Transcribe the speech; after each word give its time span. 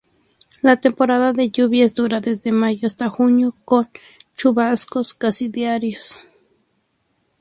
La 0.63 0.77
temporada 0.77 1.31
de 1.31 1.51
lluvias 1.51 1.93
dura 1.93 2.21
desde 2.21 2.51
mayo 2.51 2.87
hasta 2.87 3.07
junio, 3.07 3.55
con 3.65 3.87
chubascos 4.35 5.13
casi 5.13 5.47
diarios. 5.47 6.19